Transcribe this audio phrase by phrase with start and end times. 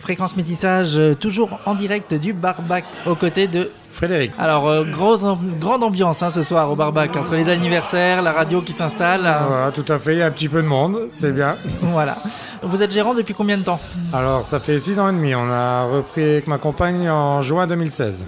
[0.00, 4.32] Fréquence Métissage, euh, toujours en direct du Barbac, aux côtés de Frédéric.
[4.38, 5.22] Alors, euh, grosse
[5.60, 9.22] grande ambiance hein, ce soir au Barbac, entre les anniversaires, la radio qui s'installe.
[9.26, 11.56] euh, Voilà, tout à fait, il y a un petit peu de monde, c'est bien.
[11.82, 12.18] voilà.
[12.62, 13.80] Vous êtes gérant depuis combien de temps?
[14.12, 17.66] Alors, ça fait six ans et demi, on a repris avec ma compagne en juin
[17.66, 18.24] 2016.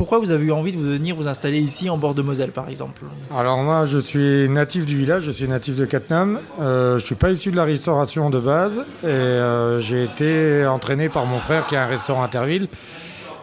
[0.00, 2.70] Pourquoi vous avez eu envie de venir vous installer ici en bord de Moselle, par
[2.70, 3.02] exemple
[3.36, 6.40] Alors moi, je suis natif du village, je suis natif de Cattenham.
[6.58, 11.10] Euh, je suis pas issu de la restauration de base et euh, j'ai été entraîné
[11.10, 12.68] par mon frère qui a un restaurant à Terville.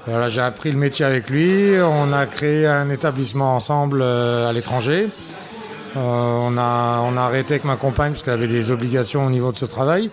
[0.08, 1.74] Voilà, j'ai appris le métier avec lui.
[1.80, 5.10] On a créé un établissement ensemble euh, à l'étranger.
[5.96, 9.30] Euh, on, a, on a arrêté avec ma compagne parce qu'elle avait des obligations au
[9.30, 10.10] niveau de ce travail.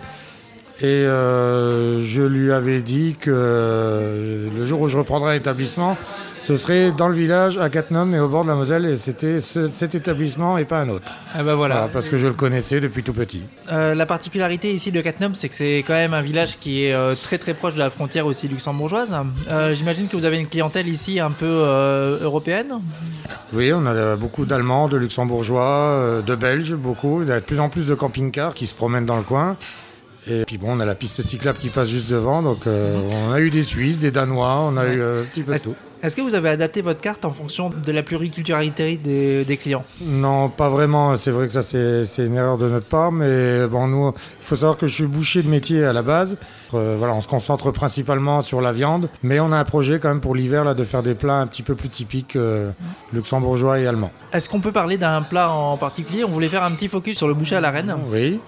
[0.81, 5.95] Et euh, je lui avais dit que le jour où je reprendrai un établissement,
[6.41, 8.85] ce serait dans le village à Cattenham et au bord de la Moselle.
[8.85, 11.11] Et c'était ce- cet établissement et pas un autre.
[11.33, 11.75] Ah bah voilà.
[11.75, 13.43] Voilà, parce que je le connaissais depuis tout petit.
[13.71, 16.93] Euh, la particularité ici de Cattenham, c'est que c'est quand même un village qui est
[16.93, 19.15] euh, très très proche de la frontière aussi luxembourgeoise.
[19.49, 21.45] Euh, J'imagine que vous avez une clientèle ici un peu
[22.21, 22.73] européenne?
[23.53, 27.21] Oui, on a beaucoup d'Allemands, de Luxembourgeois, de Belges, beaucoup.
[27.21, 29.55] Il y a de plus en plus de camping-cars qui se promènent dans le coin.
[30.27, 32.41] Et puis bon, on a la piste cyclable qui passe juste devant.
[32.41, 34.95] Donc euh, on a eu des Suisses, des Danois, on a Ouais.
[34.95, 35.75] eu euh, un petit peu de tout.
[36.05, 39.83] Est-ce que vous avez adapté votre carte en fonction de la pluriculturalité des, des clients?
[40.01, 41.15] Non, pas vraiment.
[41.17, 43.11] C'est vrai que ça, c'est une erreur de notre part.
[43.11, 46.37] Mais bon, nous, il faut savoir que je suis boucher de métier à la base.
[46.73, 49.09] Euh, voilà, on se concentre principalement sur la viande.
[49.23, 51.47] Mais on a un projet quand même pour l'hiver là de faire des plats un
[51.47, 52.71] petit peu plus typiques euh,
[53.13, 54.11] luxembourgeois et allemands.
[54.33, 56.23] Est-ce qu'on peut parler d'un plat en particulier?
[56.23, 57.95] On voulait faire un petit focus sur le boucher à la reine.
[58.11, 58.39] Oui.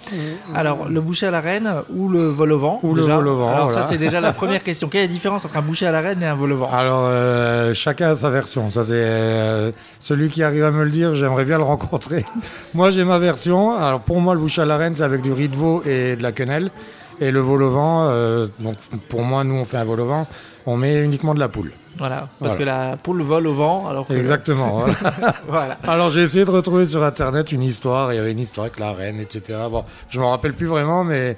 [0.55, 3.35] Alors, le boucher à la reine ou le vol au vent Ou le vol au
[3.37, 3.83] vent, Alors voilà.
[3.83, 4.89] ça, c'est déjà la première question.
[4.89, 6.69] Quelle est la différence entre un boucher à la reine et un vol au vent?
[6.71, 8.69] Alors, euh, chacun a sa version.
[8.69, 11.13] Ça, c'est euh, celui qui arrive à me le dire.
[11.15, 12.25] J'aimerais bien le rencontrer.
[12.73, 13.75] moi, j'ai ma version.
[13.77, 16.15] Alors, pour moi, le bouche à la reine, c'est avec du riz de veau et
[16.15, 16.71] de la quenelle.
[17.19, 18.75] Et le vol au vent, euh, donc
[19.09, 20.27] pour moi, nous, on fait un vol au vent.
[20.67, 21.71] On met uniquement de la poule.
[21.97, 22.57] Voilà, parce Voilà.
[22.57, 23.87] que la poule vole au vent.
[23.87, 24.81] Alors que Exactement.
[25.07, 25.35] voilà.
[25.47, 25.77] voilà.
[25.87, 28.13] Alors, j'ai essayé de retrouver sur Internet une histoire.
[28.13, 29.57] Il y avait une histoire avec la reine, etc.
[29.71, 31.37] Bon, je m'en rappelle plus vraiment, mais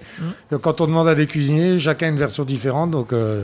[0.61, 2.91] quand on demande à des cuisiniers, chacun a une version différente.
[2.91, 3.43] Donc, euh,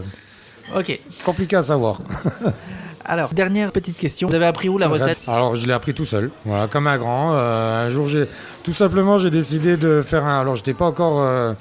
[0.75, 0.99] Ok.
[1.25, 1.99] compliqué à savoir.
[3.07, 4.27] Alors, dernière petite question.
[4.27, 5.19] Vous avez appris où la recette?
[5.27, 7.33] Alors je l'ai appris tout seul, voilà, comme un grand.
[7.35, 8.25] Euh, un jour, j'ai
[8.63, 10.39] tout simplement, j'ai décidé de faire un.
[10.39, 11.53] Alors, j'étais pas encore euh,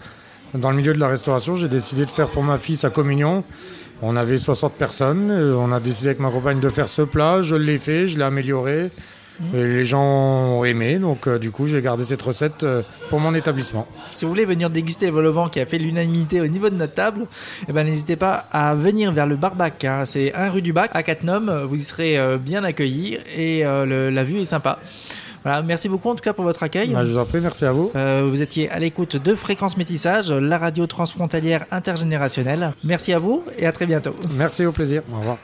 [0.54, 1.54] dans le milieu de la restauration.
[1.54, 3.44] J'ai décidé de faire pour ma fille sa communion.
[4.00, 5.30] On avait 60 personnes.
[5.30, 7.42] euh, On a décidé avec ma compagne de faire ce plat.
[7.42, 8.90] Je l'ai fait, je l'ai amélioré.
[9.54, 10.02] Et les gens
[10.58, 13.86] ont aimé, donc euh, du coup j'ai gardé cette recette euh, pour mon établissement.
[14.14, 16.70] Si vous voulez venir déguster le vol au vent qui a fait l'unanimité au niveau
[16.70, 17.26] de notre table,
[17.68, 19.84] eh ben, n'hésitez pas à venir vers le Barbac.
[19.84, 20.04] hein.
[20.06, 21.66] C'est 1 rue du Bac à Cattenom.
[21.66, 24.78] Vous y serez euh, bien accueillis et le- la vue est sympa.
[25.42, 26.88] Voilà, merci beaucoup en tout cas pour votre accueil.
[26.90, 27.90] Bah, je vous en prie, merci à vous.
[27.96, 32.72] Euh, vous étiez à l'écoute de Fréquence Métissage, la radio transfrontalière intergénérationnelle.
[32.84, 34.14] Merci à vous et à très bientôt.
[34.38, 35.02] Merci au plaisir.
[35.12, 35.36] Au revoir.